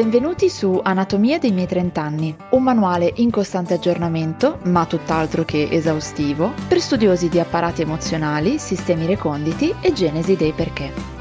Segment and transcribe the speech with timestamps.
[0.00, 5.68] Benvenuti su Anatomia dei miei 30 anni, un manuale in costante aggiornamento, ma tutt'altro che
[5.70, 11.19] esaustivo, per studiosi di apparati emozionali, sistemi reconditi e genesi dei perché.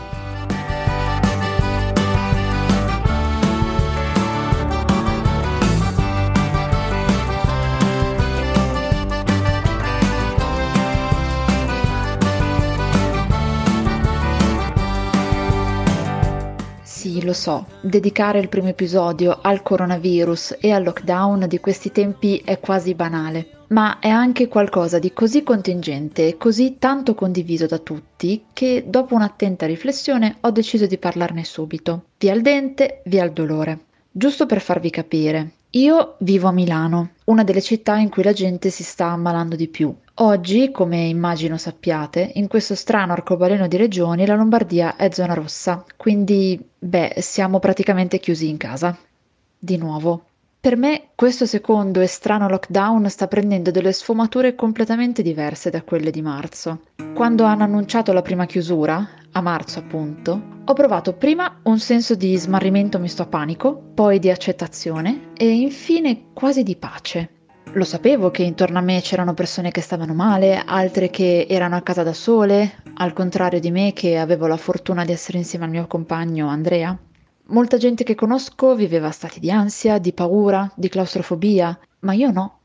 [17.29, 22.59] Lo so, dedicare il primo episodio al coronavirus e al lockdown di questi tempi è
[22.59, 28.45] quasi banale, ma è anche qualcosa di così contingente e così tanto condiviso da tutti
[28.51, 32.05] che dopo un'attenta riflessione ho deciso di parlarne subito.
[32.17, 33.85] Via il dente, via il dolore.
[34.11, 38.69] Giusto per farvi capire, io vivo a Milano, una delle città in cui la gente
[38.69, 39.95] si sta ammalando di più.
[40.15, 45.85] Oggi, come immagino sappiate, in questo strano arcobaleno di regioni la Lombardia è zona rossa,
[45.95, 48.97] quindi, beh, siamo praticamente chiusi in casa.
[49.57, 50.23] Di nuovo.
[50.59, 56.11] Per me questo secondo e strano lockdown sta prendendo delle sfumature completamente diverse da quelle
[56.11, 56.81] di marzo.
[57.13, 62.37] Quando hanno annunciato la prima chiusura, a marzo appunto, ho provato prima un senso di
[62.37, 67.47] smarrimento misto a panico, poi di accettazione e infine quasi di pace.
[67.73, 71.81] Lo sapevo che intorno a me c'erano persone che stavano male, altre che erano a
[71.81, 75.71] casa da sole, al contrario di me che avevo la fortuna di essere insieme al
[75.71, 76.95] mio compagno Andrea.
[77.47, 82.58] Molta gente che conosco viveva stati di ansia, di paura, di claustrofobia, ma io no.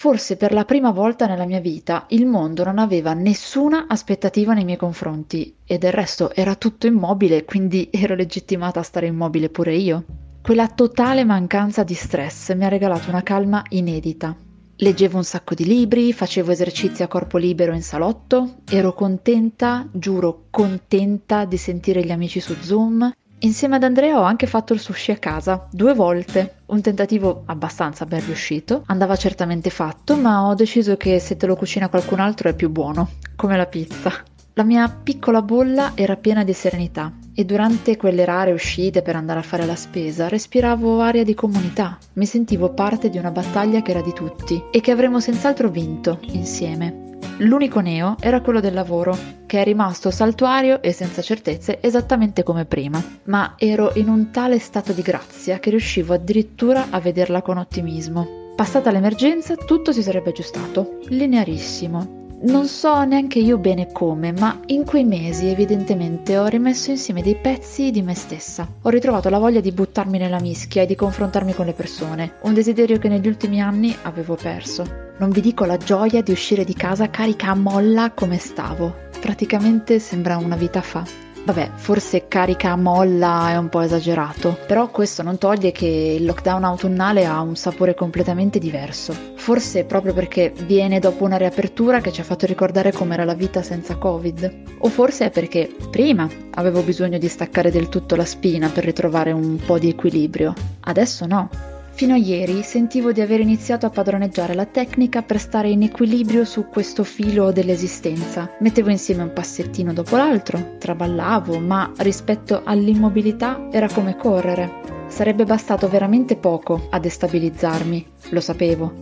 [0.00, 4.62] Forse per la prima volta nella mia vita il mondo non aveva nessuna aspettativa nei
[4.62, 9.74] miei confronti e del resto era tutto immobile, quindi ero legittimata a stare immobile pure
[9.74, 10.04] io.
[10.40, 14.36] Quella totale mancanza di stress mi ha regalato una calma inedita.
[14.76, 20.44] Leggevo un sacco di libri, facevo esercizi a corpo libero in salotto, ero contenta, giuro
[20.50, 25.12] contenta di sentire gli amici su Zoom Insieme ad Andrea ho anche fatto il sushi
[25.12, 26.56] a casa, due volte.
[26.66, 31.54] Un tentativo abbastanza ben riuscito, andava certamente fatto, ma ho deciso che se te lo
[31.54, 34.12] cucina qualcun altro è più buono, come la pizza.
[34.54, 39.38] La mia piccola bolla era piena di serenità e durante quelle rare uscite per andare
[39.38, 43.92] a fare la spesa respiravo aria di comunità, mi sentivo parte di una battaglia che
[43.92, 47.06] era di tutti e che avremmo senz'altro vinto insieme.
[47.40, 49.16] L'unico neo era quello del lavoro,
[49.46, 54.58] che è rimasto saltuario e senza certezze esattamente come prima, ma ero in un tale
[54.58, 58.52] stato di grazia che riuscivo addirittura a vederla con ottimismo.
[58.56, 64.84] Passata l'emergenza tutto si sarebbe aggiustato, linearissimo, non so neanche io bene come, ma in
[64.84, 68.66] quei mesi evidentemente ho rimesso insieme dei pezzi di me stessa.
[68.82, 72.54] Ho ritrovato la voglia di buttarmi nella mischia e di confrontarmi con le persone, un
[72.54, 75.07] desiderio che negli ultimi anni avevo perso.
[75.18, 78.94] Non vi dico la gioia di uscire di casa carica a molla come stavo.
[79.20, 81.04] Praticamente sembra una vita fa.
[81.44, 86.24] Vabbè, forse carica a molla è un po' esagerato, però questo non toglie che il
[86.24, 89.12] lockdown autunnale ha un sapore completamente diverso.
[89.34, 93.60] Forse proprio perché viene dopo una riapertura che ci ha fatto ricordare com'era la vita
[93.60, 94.62] senza Covid.
[94.78, 99.32] O forse è perché prima avevo bisogno di staccare del tutto la spina per ritrovare
[99.32, 100.54] un po' di equilibrio.
[100.80, 101.77] Adesso no.
[101.98, 106.44] Fino a ieri sentivo di aver iniziato a padroneggiare la tecnica per stare in equilibrio
[106.44, 108.54] su questo filo dell'esistenza.
[108.60, 115.06] Mettevo insieme un passettino dopo l'altro, traballavo, ma rispetto all'immobilità era come correre.
[115.08, 119.00] Sarebbe bastato veramente poco a destabilizzarmi, lo sapevo.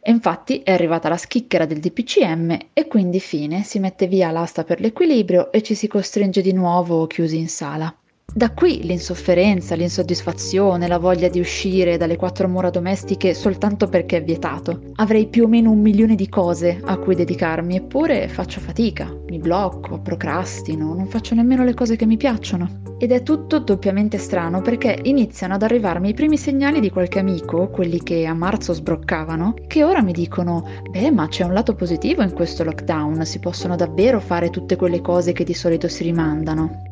[0.00, 4.62] E infatti è arrivata la schicchera del DPCM e quindi fine si mette via l'asta
[4.62, 7.92] per l'equilibrio e ci si costringe di nuovo chiusi in sala.
[8.34, 14.24] Da qui l'insofferenza, l'insoddisfazione, la voglia di uscire dalle quattro mura domestiche soltanto perché è
[14.24, 14.80] vietato.
[14.94, 19.38] Avrei più o meno un milione di cose a cui dedicarmi, eppure faccio fatica, mi
[19.38, 22.80] blocco, procrastino, non faccio nemmeno le cose che mi piacciono.
[22.98, 27.68] Ed è tutto doppiamente strano perché iniziano ad arrivarmi i primi segnali di qualche amico,
[27.68, 32.22] quelli che a marzo sbroccavano, che ora mi dicono: Beh, ma c'è un lato positivo
[32.22, 36.88] in questo lockdown, si possono davvero fare tutte quelle cose che di solito si rimandano.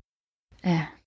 [0.60, 0.98] Eh.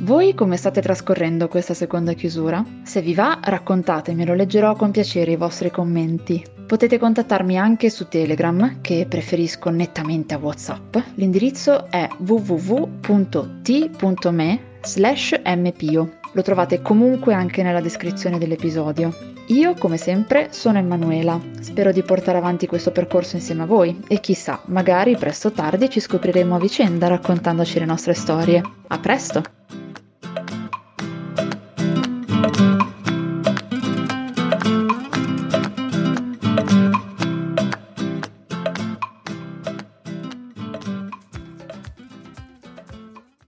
[0.00, 2.64] Voi come state trascorrendo questa seconda chiusura?
[2.84, 6.40] Se vi va, raccontatemelo, leggerò con piacere i vostri commenti.
[6.66, 10.96] Potete contattarmi anche su Telegram, che preferisco nettamente a WhatsApp.
[11.14, 13.00] L'indirizzo è www.t.me
[14.82, 16.18] slash mpio.
[16.32, 19.12] Lo trovate comunque anche nella descrizione dell'episodio.
[19.48, 21.40] Io, come sempre, sono Emanuela.
[21.58, 25.90] Spero di portare avanti questo percorso insieme a voi e chissà, magari presto o tardi
[25.90, 28.62] ci scopriremo a vicenda raccontandoci le nostre storie.
[28.86, 29.42] A presto!